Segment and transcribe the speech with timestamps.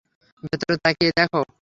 [0.43, 1.41] ভেতরে তাকিয়ে দ্যাখো।